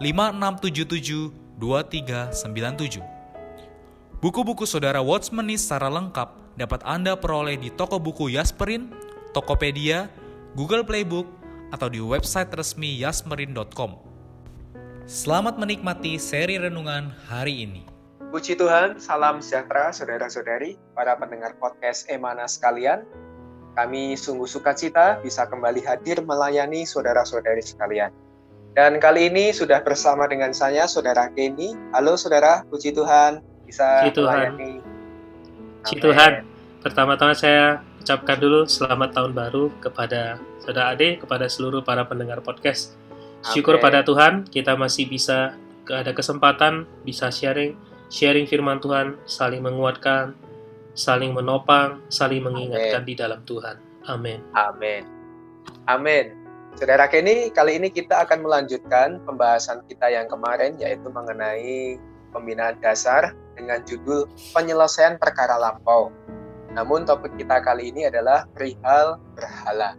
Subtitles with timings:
[0.00, 1.28] 5677
[1.60, 3.04] 2397.
[4.24, 8.88] Buku-buku saudara Watchmeni secara lengkap dapat Anda peroleh di toko buku Yasmerin,
[9.36, 10.08] Tokopedia,
[10.56, 11.28] Google Playbook,
[11.68, 14.00] atau di website resmi yasmerin.com.
[15.04, 17.84] Selamat menikmati seri renungan hari ini.
[18.32, 23.04] Puji Tuhan, salam sejahtera saudara-saudari, para pendengar podcast Emana sekalian.
[23.76, 28.14] Kami sungguh suka cita bisa kembali hadir melayani saudara-saudari sekalian.
[28.70, 31.74] Dan kali ini sudah bersama dengan saya, Saudara Kenny.
[31.90, 34.38] Halo Saudara, puji Tuhan bisa puji Tuhan.
[34.54, 34.72] melayani.
[35.82, 36.32] Puji Tuhan.
[36.78, 42.94] Pertama-tama saya ucapkan dulu selamat tahun baru kepada Saudara Ade, kepada seluruh para pendengar podcast.
[43.42, 43.84] Syukur Amen.
[43.90, 45.58] pada Tuhan, kita masih bisa
[45.90, 47.74] ada kesempatan bisa sharing,
[48.06, 50.38] sharing firman Tuhan, saling menguatkan,
[50.94, 53.82] saling menopang, saling mengingatkan di dalam Tuhan.
[54.06, 54.46] Amin.
[54.54, 55.02] Amin.
[55.90, 56.39] Amin.
[56.78, 61.98] Saudara Kenny, kali ini kita akan melanjutkan pembahasan kita yang kemarin yaitu mengenai
[62.30, 66.14] pembinaan dasar dengan judul penyelesaian perkara lampau.
[66.70, 69.98] Namun topik kita kali ini adalah perihal berhala.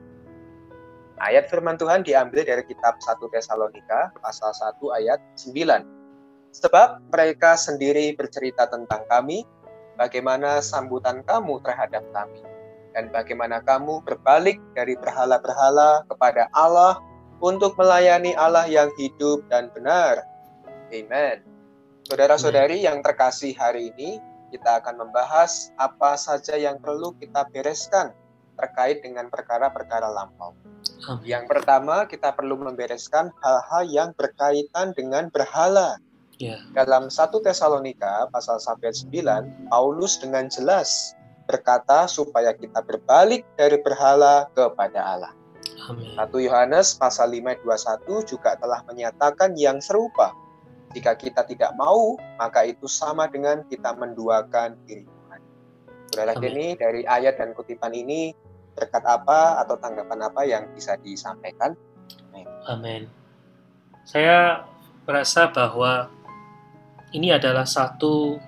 [1.20, 6.56] Ayat firman Tuhan diambil dari kitab 1 Tesalonika pasal 1 ayat 9.
[6.56, 9.44] Sebab mereka sendiri bercerita tentang kami,
[10.00, 12.51] bagaimana sambutan kamu terhadap kami
[12.92, 17.00] dan bagaimana kamu berbalik dari berhala-berhala kepada Allah
[17.42, 20.22] untuk melayani Allah yang hidup dan benar.
[20.92, 21.42] Amen.
[22.06, 24.20] Saudara-saudari yang terkasih hari ini,
[24.52, 28.12] kita akan membahas apa saja yang perlu kita bereskan
[28.60, 30.54] terkait dengan perkara-perkara lampau.
[31.26, 35.98] Yang pertama, kita perlu membereskan hal-hal yang berkaitan dengan berhala.
[36.38, 36.58] Ya.
[36.74, 38.98] Dalam 1 Tesalonika pasal 1 ayat
[39.70, 41.14] 9, Paulus dengan jelas
[41.52, 45.34] berkata supaya kita berbalik dari berhala kepada Allah.
[45.92, 46.16] Amin.
[46.16, 50.32] 1 Yohanes pasal 5 ayat 21 juga telah menyatakan yang serupa.
[50.96, 55.40] Jika kita tidak mau, maka itu sama dengan kita menduakan diri Tuhan.
[56.12, 56.44] Saudara Amin.
[56.44, 58.32] Kenny, dari ayat dan kutipan ini
[58.76, 61.76] berkat apa atau tanggapan apa yang bisa disampaikan?
[62.68, 63.08] Amin.
[64.08, 64.68] Saya
[65.08, 66.12] merasa bahwa
[67.12, 68.40] ini adalah satu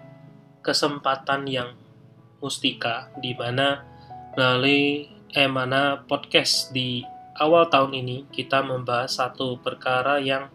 [0.64, 1.76] kesempatan yang
[2.44, 3.88] mustika di mana
[4.36, 7.02] melalui Emana Podcast di
[7.40, 10.52] awal tahun ini kita membahas satu perkara yang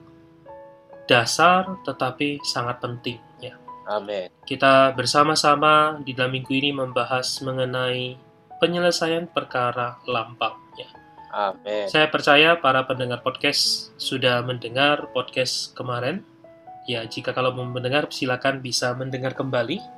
[1.08, 3.56] dasar tetapi sangat penting ya.
[3.88, 4.28] Amin.
[4.44, 8.20] Kita bersama-sama di dalam minggu ini membahas mengenai
[8.60, 10.92] penyelesaian perkara lampau ya.
[11.32, 11.88] Amin.
[11.88, 16.20] Saya percaya para pendengar podcast sudah mendengar podcast kemarin.
[16.88, 19.97] Ya, jika kalau mau mendengar silakan bisa mendengar kembali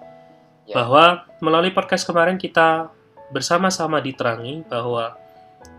[0.70, 0.86] Ya.
[0.86, 2.94] bahwa melalui podcast kemarin kita
[3.34, 5.18] bersama-sama diterangi bahwa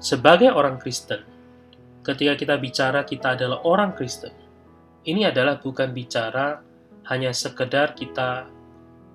[0.04, 1.24] sebagai orang Kristen,
[2.04, 4.36] ketika kita bicara kita adalah orang Kristen,
[5.08, 6.60] ini adalah bukan bicara
[7.08, 8.52] hanya sekedar kita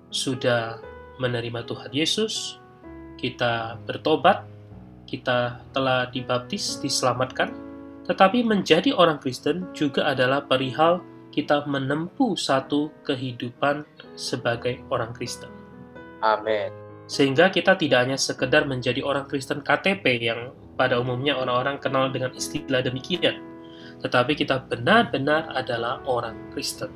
[0.09, 0.81] sudah
[1.21, 2.57] menerima Tuhan Yesus,
[3.21, 4.49] kita bertobat,
[5.05, 7.53] kita telah dibaptis, diselamatkan,
[8.09, 13.85] tetapi menjadi orang Kristen juga adalah perihal kita menempuh satu kehidupan
[14.17, 15.56] sebagai orang Kristen.
[16.21, 16.73] Amin.
[17.07, 22.35] Sehingga kita tidak hanya sekedar menjadi orang Kristen KTP yang pada umumnya orang-orang kenal dengan
[22.35, 23.39] istilah demikian,
[24.03, 26.91] tetapi kita benar-benar adalah orang Kristen.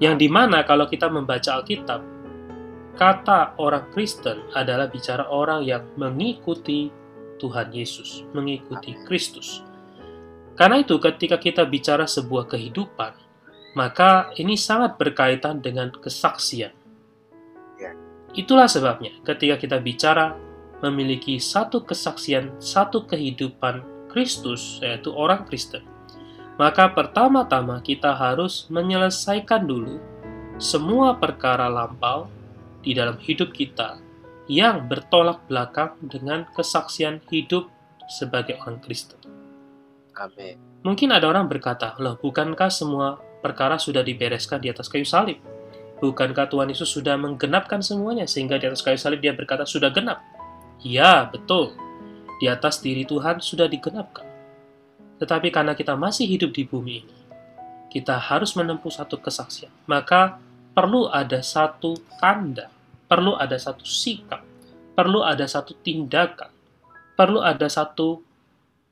[0.00, 2.00] Yang di mana kalau kita membaca Alkitab,
[2.96, 6.88] kata orang Kristen adalah bicara orang yang mengikuti
[7.36, 9.64] Tuhan Yesus, mengikuti Kristus.
[10.56, 13.12] Karena itu ketika kita bicara sebuah kehidupan,
[13.76, 16.79] maka ini sangat berkaitan dengan kesaksian.
[18.34, 20.38] Itulah sebabnya ketika kita bicara
[20.80, 25.82] memiliki satu kesaksian, satu kehidupan Kristus, yaitu orang Kristen,
[26.56, 29.96] maka pertama-tama kita harus menyelesaikan dulu
[30.60, 32.28] semua perkara lampau
[32.84, 33.96] di dalam hidup kita
[34.50, 37.70] yang bertolak belakang dengan kesaksian hidup
[38.10, 39.20] sebagai orang Kristen.
[40.18, 40.58] Amin.
[40.82, 45.40] Mungkin ada orang berkata, loh bukankah semua perkara sudah dibereskan di atas kayu salib?
[46.00, 50.24] Bukankah Tuhan Yesus sudah menggenapkan semuanya sehingga di atas kayu salib dia berkata sudah genap?
[50.80, 51.76] Ya, betul.
[52.40, 54.24] Di atas diri Tuhan sudah digenapkan.
[55.20, 57.16] Tetapi karena kita masih hidup di bumi ini,
[57.92, 59.68] kita harus menempuh satu kesaksian.
[59.84, 60.40] Maka
[60.72, 62.72] perlu ada satu tanda,
[63.04, 64.40] perlu ada satu sikap,
[64.96, 66.48] perlu ada satu tindakan,
[67.12, 68.24] perlu ada satu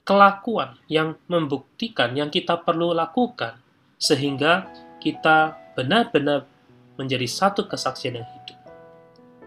[0.04, 3.61] kelakuan yang membuktikan yang kita perlu lakukan
[4.00, 4.69] sehingga
[5.00, 6.49] kita benar-benar
[6.99, 8.59] menjadi satu kesaksian yang hidup.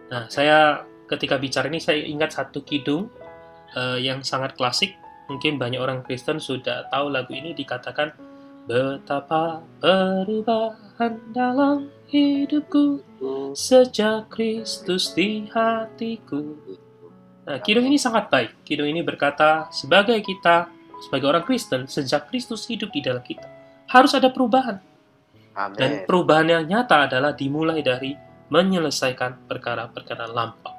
[0.10, 3.12] Nah, saya ketika bicara ini saya ingat satu kidung
[3.76, 4.96] uh, yang sangat klasik.
[5.28, 8.12] Mungkin banyak orang Kristen sudah tahu lagu ini dikatakan
[8.68, 13.00] betapa perubahan dalam hidupku
[13.56, 16.56] sejak Kristus di hatiku.
[17.48, 18.52] Nah, kidung ini sangat baik.
[18.68, 20.70] Kidung ini berkata, sebagai kita,
[21.08, 23.48] sebagai orang Kristen, sejak Kristus hidup di dalam kita,
[23.90, 24.78] harus ada perubahan.
[25.56, 25.78] Amin.
[25.78, 28.16] Dan perubahan yang nyata adalah dimulai dari
[28.52, 30.76] menyelesaikan perkara-perkara lampau.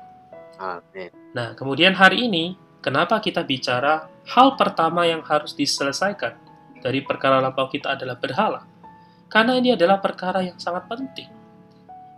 [0.61, 1.11] Amin.
[1.33, 6.37] Nah, kemudian hari ini, kenapa kita bicara hal pertama yang harus diselesaikan
[6.81, 8.63] dari perkara lampau kita adalah berhala?
[9.33, 11.29] Karena ini adalah perkara yang sangat penting.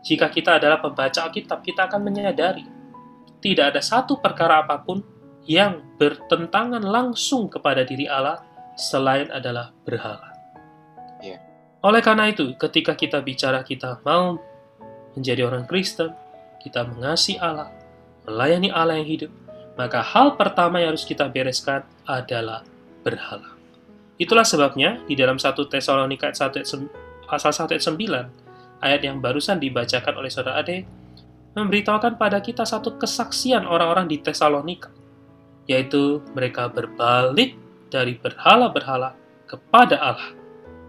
[0.04, 2.66] Jika kita adalah pembaca Alkitab, kita akan menyadari
[3.44, 5.04] tidak ada satu perkara apa pun
[5.44, 8.40] yang bertentangan langsung kepada diri Allah
[8.74, 10.33] selain adalah berhala.
[11.84, 14.40] Oleh karena itu, ketika kita bicara kita mau
[15.12, 16.16] menjadi orang Kristen,
[16.64, 17.68] kita mengasihi Allah,
[18.24, 19.30] melayani Allah yang hidup,
[19.76, 22.64] maka hal pertama yang harus kita bereskan adalah
[23.04, 23.52] berhala.
[24.16, 30.32] Itulah sebabnya di dalam 1 Tesalonika pasal 1 ayat 9, ayat yang barusan dibacakan oleh
[30.32, 30.88] saudara Ade,
[31.52, 34.88] memberitahukan pada kita satu kesaksian orang-orang di Tesalonika,
[35.68, 37.60] yaitu mereka berbalik
[37.92, 39.12] dari berhala-berhala
[39.44, 40.43] kepada Allah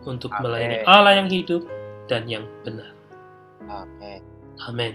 [0.05, 0.43] untuk Amin.
[0.47, 1.65] melayani Allah yang hidup
[2.05, 2.93] dan yang benar.
[3.65, 4.21] Amin.
[4.69, 4.93] Amin.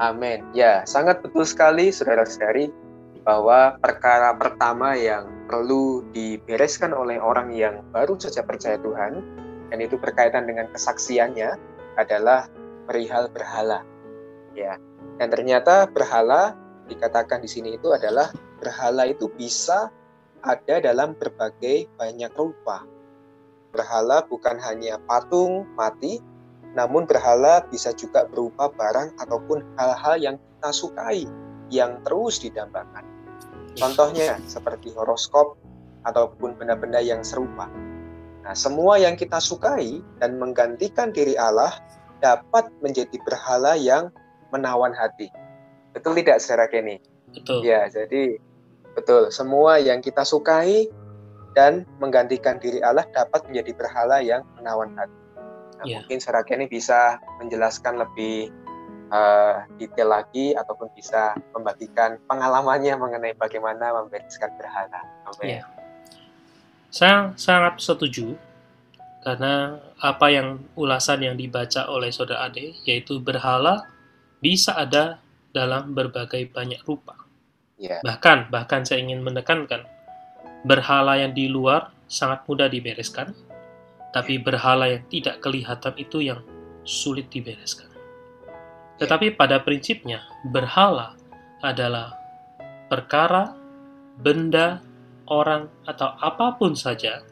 [0.00, 0.42] Amin.
[0.56, 2.72] Ya, sangat betul sekali saudara-saudari
[3.22, 9.22] bahwa perkara pertama yang perlu dibereskan oleh orang yang baru saja percaya Tuhan
[9.70, 11.56] dan itu berkaitan dengan kesaksiannya
[11.96, 12.50] adalah
[12.84, 13.80] perihal berhala.
[14.52, 14.76] Ya.
[15.16, 16.58] Dan ternyata berhala
[16.90, 18.28] dikatakan di sini itu adalah
[18.60, 19.88] berhala itu bisa
[20.44, 22.84] ada dalam berbagai banyak rupa.
[23.74, 26.22] Berhala bukan hanya patung mati,
[26.78, 31.26] namun berhala bisa juga berupa barang ataupun hal-hal yang kita sukai,
[31.74, 33.02] yang terus didambakan.
[33.74, 35.58] Contohnya seperti horoskop
[36.06, 37.66] ataupun benda-benda yang serupa.
[38.46, 41.74] Nah, semua yang kita sukai dan menggantikan diri Allah
[42.22, 44.12] dapat menjadi berhala yang
[44.54, 45.32] menawan hati.
[45.96, 47.02] Betul tidak, saudara Kenny?
[47.34, 47.66] Betul.
[47.66, 48.38] Ya, jadi
[48.94, 49.32] betul.
[49.34, 50.86] Semua yang kita sukai
[51.54, 55.18] dan menggantikan diri Allah dapat menjadi berhala yang menawan hati.
[55.80, 55.98] Nah, Ya.
[56.02, 58.50] Mungkin saudara Kenny bisa menjelaskan lebih
[59.10, 65.00] uh, detail lagi ataupun bisa membagikan pengalamannya mengenai bagaimana membereskan berhala.
[65.28, 65.60] Amin.
[65.60, 65.62] Ya.
[66.94, 68.38] Saya sangat setuju
[69.26, 73.88] karena apa yang ulasan yang dibaca oleh saudara Ade yaitu berhala
[74.38, 75.18] bisa ada
[75.50, 77.18] dalam berbagai banyak rupa.
[77.80, 77.98] Ya.
[78.04, 79.93] Bahkan bahkan saya ingin menekankan
[80.64, 83.36] berhala yang di luar sangat mudah dibereskan,
[84.12, 86.40] tapi berhala yang tidak kelihatan itu yang
[86.84, 87.88] sulit dibereskan.
[88.98, 91.18] Tetapi pada prinsipnya berhala
[91.60, 92.14] adalah
[92.88, 93.56] perkara,
[94.20, 94.80] benda,
[95.28, 97.24] orang atau apa pun saja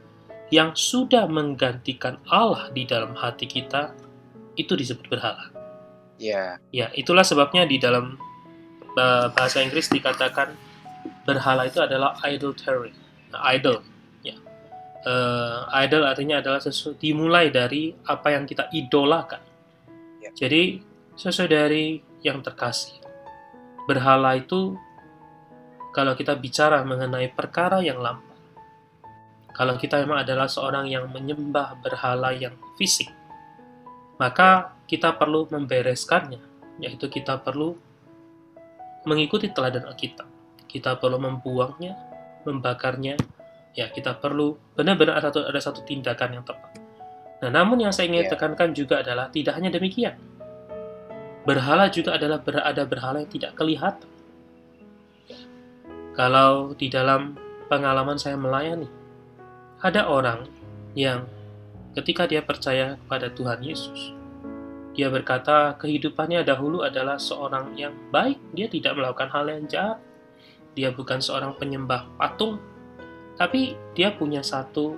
[0.53, 3.97] yang sudah menggantikan Allah di dalam hati kita
[4.57, 5.49] itu disebut berhala.
[6.21, 6.61] Ya.
[6.71, 8.21] Ya, itulah sebabnya di dalam
[8.97, 10.53] uh, bahasa Inggris dikatakan
[11.25, 12.93] berhala itu adalah idolatry.
[12.93, 13.02] Nah,
[13.53, 13.81] idol,
[14.21, 14.37] ya.
[15.03, 19.43] Uh, idol artinya adalah sesuatu dimulai dari apa yang kita idolakan.
[20.23, 20.31] Ya.
[20.37, 20.83] Jadi
[21.17, 23.03] sesuai dari yang terkasih.
[23.89, 24.79] Berhala itu
[25.93, 28.33] kalau kita bicara mengenai perkara yang lampau.
[29.53, 33.13] Kalau kita memang adalah seorang yang menyembah berhala yang fisik,
[34.17, 36.41] maka kita perlu membereskannya,
[36.81, 37.77] yaitu kita perlu
[39.05, 40.25] mengikuti teladan Alkitab.
[40.65, 41.93] Kita perlu membuangnya,
[42.45, 43.17] membakarnya,
[43.73, 46.71] ya kita perlu benar-benar ada satu, ada satu tindakan yang tepat.
[47.43, 48.39] Nah, namun yang saya ingin Ya.
[48.39, 50.15] tekankan juga adalah tidak hanya demikian.
[51.43, 54.07] Berhala juga adalah berada berhala yang tidak kelihatan.
[56.15, 57.35] Kalau di dalam
[57.67, 58.87] pengalaman saya melayani,
[59.83, 60.47] ada orang
[60.95, 61.27] yang
[61.99, 64.15] ketika dia percaya kepada Tuhan Yesus,
[64.93, 69.99] dia berkata kehidupannya dahulu adalah seorang yang baik, dia tidak melakukan hal yang jahat,
[70.73, 72.57] dia bukan seorang penyembah patung,
[73.37, 74.97] tapi dia punya satu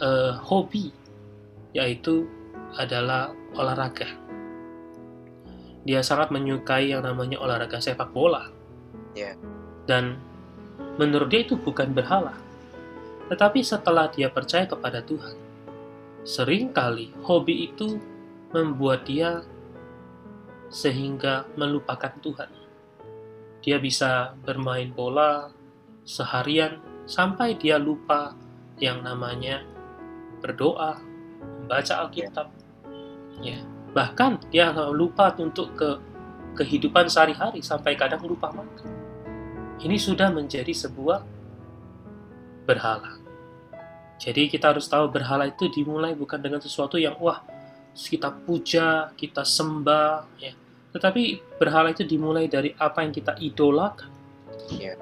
[0.00, 0.92] uh, hobi,
[1.72, 2.28] yaitu
[2.76, 4.08] adalah olahraga.
[5.84, 8.48] Dia sangat menyukai yang namanya olahraga sepak bola.
[9.12, 9.36] Yeah.
[9.84, 10.16] Dan
[10.96, 12.32] menurut dia itu bukan berhala.
[13.28, 15.36] Tetapi setelah dia percaya kepada Tuhan,
[16.24, 18.00] sering kali hobi itu
[18.52, 19.44] membuat dia
[20.72, 22.63] sehingga melupakan Tuhan.
[23.64, 25.48] Dia bisa bermain bola
[26.04, 28.36] seharian sampai dia lupa
[28.76, 29.64] yang namanya
[30.44, 31.00] berdoa,
[31.64, 32.52] membaca Alkitab.
[33.40, 33.64] Ya.
[33.96, 35.96] Bahkan dia lupa untuk ke
[36.60, 38.92] kehidupan sehari-hari sampai kadang lupa makan.
[39.80, 41.24] Ini sudah menjadi sebuah
[42.68, 43.16] berhala.
[44.20, 47.42] Jadi kita harus tahu berhala itu dimulai bukan dengan sesuatu yang wah
[47.94, 50.52] kita puja, kita sembah, ya.
[50.94, 54.08] Tetapi berhala itu dimulai dari apa yang kita idolakan.
[54.70, 54.94] Ya.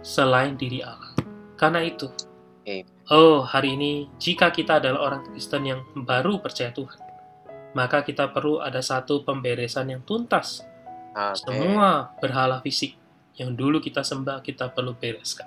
[0.00, 1.12] Selain diri Allah.
[1.60, 2.08] Karena itu,
[2.64, 2.88] Amen.
[3.12, 6.96] oh hari ini jika kita adalah orang Kristen yang baru percaya Tuhan,
[7.76, 10.64] maka kita perlu ada satu pemberesan yang tuntas.
[11.12, 11.36] Amen.
[11.36, 12.96] Semua berhala fisik
[13.36, 15.44] yang dulu kita sembah kita perlu bereskan.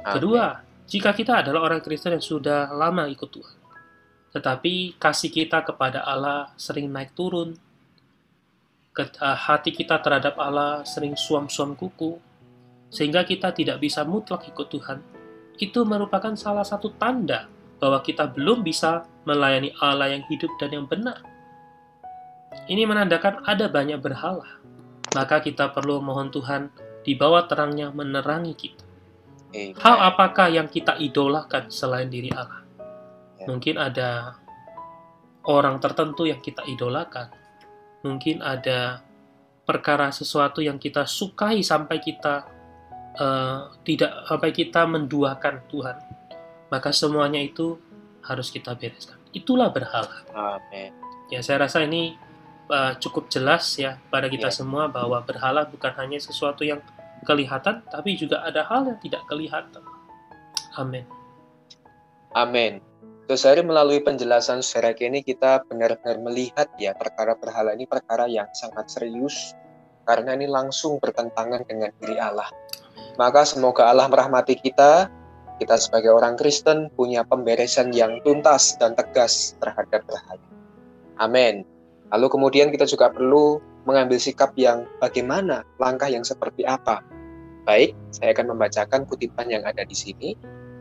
[0.00, 0.16] Amen.
[0.16, 3.56] Kedua, jika kita adalah orang Kristen yang sudah lama ikut Tuhan,
[4.32, 7.52] tetapi kasih kita kepada Allah sering naik turun,
[9.20, 12.20] hati kita terhadap Allah sering suam-suam kuku,
[12.92, 15.00] sehingga kita tidak bisa mutlak ikut Tuhan,
[15.56, 17.48] itu merupakan salah satu tanda
[17.80, 21.18] bahwa kita belum bisa melayani Allah yang hidup dan yang benar.
[22.68, 24.60] Ini menandakan ada banyak berhala.
[25.12, 26.72] Maka kita perlu mohon Tuhan
[27.04, 28.84] di bawah terangnya menerangi kita.
[29.82, 32.64] Hal apakah yang kita idolakan selain diri Allah?
[33.36, 33.44] Ya.
[33.50, 34.40] Mungkin ada
[35.44, 37.28] orang tertentu yang kita idolakan.
[38.02, 39.02] Mungkin ada
[39.62, 42.44] perkara sesuatu yang kita sukai sampai kita
[43.14, 45.96] eh, tidak sampai kita menduakan Tuhan.
[46.72, 47.78] Maka semuanya itu
[48.24, 49.18] harus kita bereskan.
[49.34, 50.24] Itulah berhala.
[50.32, 50.94] Amen.
[51.28, 52.16] Ya, saya rasa ini
[52.68, 54.54] uh, cukup jelas ya pada kita Ya.
[54.54, 56.80] semua bahwa berhala bukan hanya sesuatu yang
[57.22, 59.82] kelihatan, tapi juga ada hal yang tidak kelihatan.
[60.76, 61.04] Amin.
[62.32, 62.80] Amin.
[63.30, 68.90] Saudari melalui penjelasan saudara ini kita benar-benar melihat ya perkara berhala ini perkara yang sangat
[68.90, 69.54] serius
[70.10, 72.50] karena ini langsung bertentangan dengan diri Allah.
[73.16, 75.06] Maka semoga Allah merahmati kita.
[75.62, 80.42] Kita sebagai orang Kristen punya pemberesan yang tuntas dan tegas terhadap berhala.
[81.22, 81.62] Amin.
[82.10, 86.98] Lalu kemudian kita juga perlu mengambil sikap yang bagaimana, langkah yang seperti apa.
[87.62, 90.34] Baik, saya akan membacakan kutipan yang ada di sini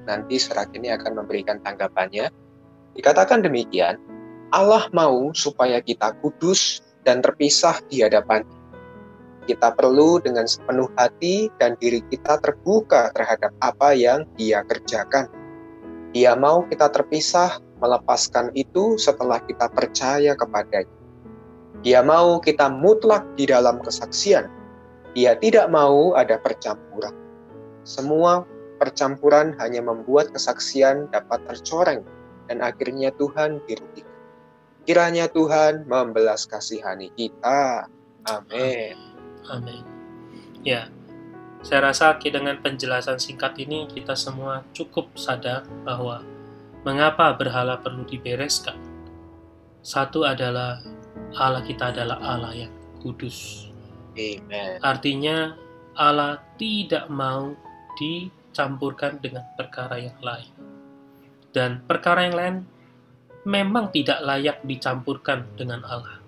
[0.06, 2.30] nanti surat ini akan memberikan tanggapannya.
[2.98, 3.98] Dikatakan demikian,
[4.52, 8.44] Allah mau supaya kita kudus dan terpisah di hadapan.
[9.48, 15.32] Kita perlu dengan sepenuh hati dan diri kita terbuka terhadap apa yang Dia kerjakan.
[16.12, 20.92] Dia mau kita terpisah, melepaskan itu setelah kita percaya kepadanya.
[21.82, 24.46] Dia mau kita mutlak di dalam kesaksian.
[25.18, 27.16] Dia tidak mau ada percampuran.
[27.82, 28.46] Semua
[28.82, 32.02] percampuran hanya membuat kesaksian dapat tercoreng
[32.50, 34.10] dan akhirnya Tuhan dirugikan.
[34.90, 37.86] Kiranya Tuhan membelas kasihani kita.
[38.26, 38.98] Amin.
[39.54, 39.86] Amin.
[40.66, 40.90] Ya,
[41.62, 46.26] saya rasa dengan penjelasan singkat ini kita semua cukup sadar bahwa
[46.82, 48.82] mengapa berhala perlu dibereskan.
[49.86, 50.82] Satu adalah
[51.38, 53.70] Allah kita adalah Allah yang kudus.
[54.18, 54.82] Amen.
[54.82, 55.54] Artinya
[55.94, 57.54] Allah tidak mau
[58.52, 60.52] dicampurkan dengan perkara yang lain.
[61.56, 62.56] Dan perkara yang lain
[63.48, 66.20] memang tidak layak dicampurkan dengan Allah.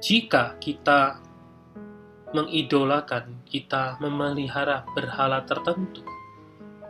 [0.00, 1.20] Jika kita
[2.32, 6.04] mengidolakan, kita memelihara berhala tertentu,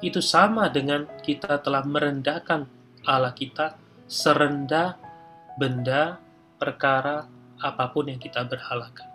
[0.00, 2.66] itu sama dengan kita telah merendahkan
[3.06, 3.78] Allah kita
[4.10, 4.98] serendah
[5.56, 6.20] benda,
[6.58, 7.26] perkara,
[7.62, 9.08] apa pun yang kita berhalakan.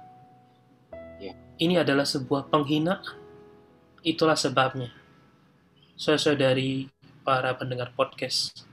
[1.22, 1.38] Ya.
[1.62, 3.21] Ini adalah sebuah penghinaan.
[4.02, 4.90] Itulah sebabnya.
[5.94, 6.90] Saudari
[7.22, 8.66] para pendengar podcast,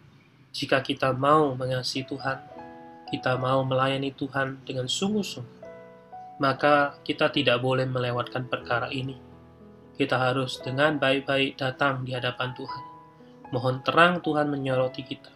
[0.56, 2.40] jika kita mau mengasihi Tuhan,
[3.12, 5.60] kita mau melayani Tuhan dengan sungguh-sungguh,
[6.40, 9.20] maka kita tidak boleh melewatkan perkara ini.
[10.00, 12.84] Kita harus dengan baik-baik datang di hadapan Tuhan.
[13.52, 15.32] Mohon terang Tuhan menyoroti kita.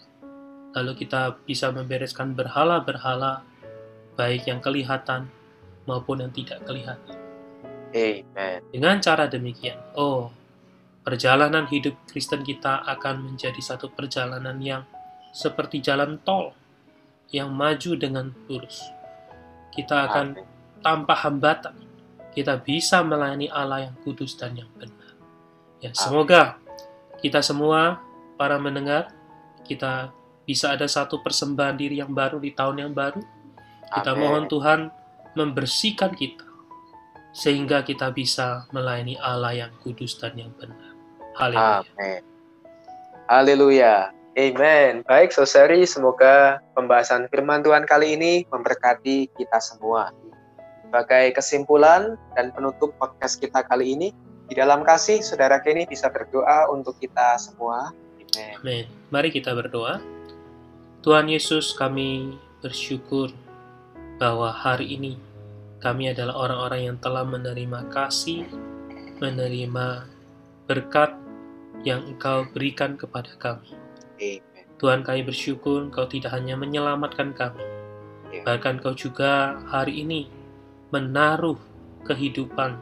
[0.73, 3.45] Lalu kita bisa membereskan berhala-berhala,
[4.17, 5.29] baik yang kelihatan
[5.85, 7.22] maupun yang tidak kelihatan.
[7.93, 8.59] Amen.
[8.73, 10.33] Dengan cara demikian, oh,
[11.05, 14.83] perjalanan hidup Kristen kita akan menjadi satu perjalanan yang
[15.33, 16.57] seperti jalan tol
[17.33, 18.81] yang maju dengan lurus.
[19.73, 20.45] Kita akan Amin.
[20.85, 21.77] tanpa hambatan,
[22.37, 25.17] kita bisa melayani Allah yang kudus dan yang benar.
[25.81, 26.61] Ya, semoga
[27.25, 28.01] kita semua
[28.37, 29.11] para mendengar
[29.65, 30.13] kita
[30.45, 33.21] bisa ada satu persembahan diri yang baru di tahun yang baru.
[33.89, 34.21] Kita Amin.
[34.21, 34.81] mohon Tuhan
[35.33, 36.52] membersihkan kita
[37.33, 40.93] sehingga kita bisa melayani Allah yang kudus dan yang benar.
[41.37, 41.81] Haleluya.
[41.81, 42.23] Amin.
[43.27, 43.95] Haleluya.
[44.33, 45.05] Amen.
[45.05, 50.13] Baik, saudari, semoga pembahasan firman Tuhan kali ini memberkati kita semua.
[50.85, 54.09] Sebagai kesimpulan dan penutup podcast kita kali ini,
[54.49, 57.93] di dalam kasih, saudara Kenny bisa berdoa untuk kita semua.
[58.21, 58.53] Amen.
[58.61, 58.85] Amin.
[59.09, 60.01] Mari kita berdoa.
[61.01, 63.33] Tuhan Yesus, kami bersyukur
[64.21, 65.17] bahwa hari ini
[65.83, 68.47] kami adalah orang-orang yang telah menerima kasih,
[69.19, 70.07] menerima
[70.71, 71.19] berkat
[71.83, 73.75] yang Engkau berikan kepada kami.
[74.23, 74.65] Amen.
[74.79, 77.67] Tuhan kami bersyukur Engkau tidak hanya menyelamatkan kami,
[78.31, 78.47] Ya.
[78.47, 80.31] bahkan Engkau juga hari ini
[80.95, 81.59] menaruh
[82.07, 82.79] kehidupan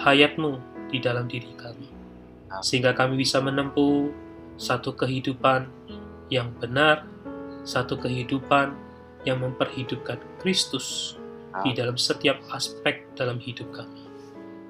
[0.00, 0.56] hayatmu
[0.88, 1.92] di dalam diri kami.
[2.64, 4.12] Sehingga kami bisa menempuh
[4.56, 5.68] satu kehidupan
[6.28, 7.04] yang benar,
[7.64, 8.76] satu kehidupan
[9.24, 11.16] yang memperhidupkan Kristus
[11.60, 14.08] di dalam setiap aspek dalam hidup kami.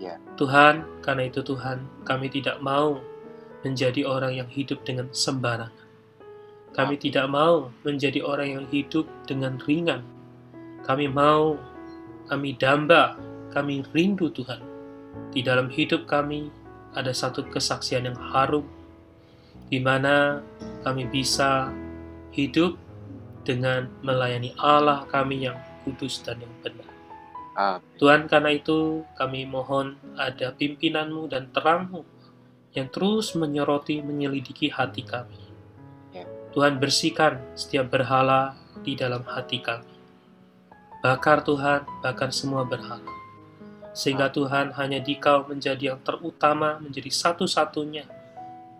[0.02, 0.18] Ya.
[0.34, 2.98] Tuhan, karena itu Tuhan, kami tidak mau
[3.62, 5.70] menjadi orang yang hidup dengan sembarangan.
[6.74, 7.04] Kami Amin.
[7.04, 10.02] tidak mau menjadi orang yang hidup dengan ringan.
[10.82, 11.54] Kami mau,
[12.26, 13.14] kami damba,
[13.54, 14.58] kami rindu Tuhan.
[15.30, 16.50] Di dalam hidup kami
[16.98, 18.66] ada satu kesaksian yang harum,
[19.70, 20.42] di mana
[20.82, 21.70] kami bisa
[22.32, 22.74] hidup
[23.46, 26.88] dengan melayani Allah kami yang kudus dan yang benar.
[27.52, 27.84] Amin.
[28.00, 32.00] Tuhan, karena itu kami mohon ada pimpinanmu dan terangmu
[32.72, 35.36] yang terus menyoroti, menyelidiki hati kami.
[36.16, 36.24] Ya.
[36.56, 39.92] Tuhan, bersihkan setiap berhala di dalam hati kami.
[41.04, 43.04] Bakar Tuhan, bakar semua berhala.
[43.92, 48.08] Sehingga Tuhan hanya dikau menjadi yang terutama, menjadi satu-satunya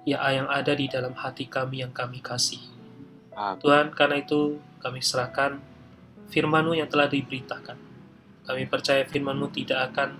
[0.02, 2.62] ya yang ada di dalam hati kami yang kami kasih.
[3.36, 3.60] Amin.
[3.60, 5.60] Tuhan, karena itu kami serahkan
[6.32, 7.76] firman-Mu yang telah diberitakan.
[8.48, 10.16] Kami percaya firman-Mu tidak akan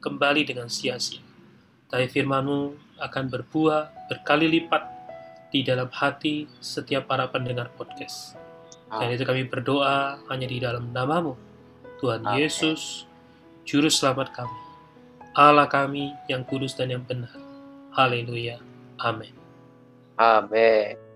[0.00, 1.20] kembali dengan sia-sia.
[1.90, 4.86] Tapi firman-Mu akan berbuah berkali lipat
[5.50, 8.38] di dalam hati setiap para pendengar podcast.
[8.90, 11.38] Dan itu kami berdoa hanya di dalam namamu,
[12.02, 12.42] Tuhan Amin.
[12.42, 13.06] Yesus,
[13.62, 14.58] Juru Selamat kami,
[15.34, 17.30] Allah kami yang kudus dan yang benar.
[17.94, 18.58] Haleluya.
[18.98, 19.34] Amin.
[20.18, 21.09] Amin.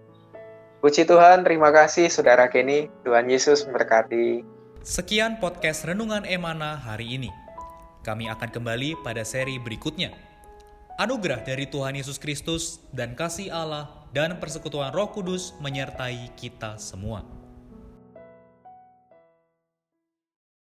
[0.85, 2.93] Puji Tuhan, terima kasih Saudara Kenny.
[3.09, 4.45] Tuhan Yesus memberkati.
[4.85, 7.33] Sekian podcast Renungan Emana hari ini.
[8.05, 10.13] Kami akan kembali pada seri berikutnya.
[11.01, 17.25] Anugerah dari Tuhan Yesus Kristus dan kasih Allah dan persekutuan Roh Kudus menyertai kita semua.